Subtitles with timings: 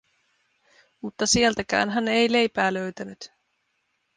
[1.01, 3.31] Mutta sieltäkään hän ei leipää löytänyt.